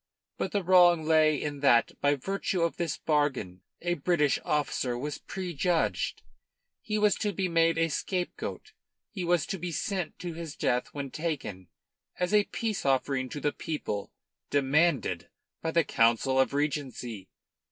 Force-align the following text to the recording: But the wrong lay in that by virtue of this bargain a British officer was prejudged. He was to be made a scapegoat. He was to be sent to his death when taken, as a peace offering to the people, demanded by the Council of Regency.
But 0.35 0.51
the 0.51 0.63
wrong 0.63 1.03
lay 1.03 1.39
in 1.39 1.59
that 1.59 1.91
by 2.01 2.15
virtue 2.15 2.63
of 2.63 2.77
this 2.77 2.97
bargain 2.97 3.61
a 3.83 3.93
British 3.93 4.39
officer 4.43 4.97
was 4.97 5.19
prejudged. 5.19 6.23
He 6.81 6.97
was 6.97 7.13
to 7.17 7.31
be 7.31 7.47
made 7.47 7.77
a 7.77 7.87
scapegoat. 7.87 8.71
He 9.11 9.23
was 9.23 9.45
to 9.45 9.59
be 9.59 9.71
sent 9.71 10.17
to 10.17 10.33
his 10.33 10.55
death 10.55 10.87
when 10.91 11.11
taken, 11.11 11.67
as 12.19 12.33
a 12.33 12.45
peace 12.45 12.83
offering 12.83 13.29
to 13.29 13.39
the 13.39 13.51
people, 13.53 14.11
demanded 14.49 15.29
by 15.61 15.69
the 15.69 15.83
Council 15.83 16.39
of 16.39 16.51
Regency. 16.55 17.29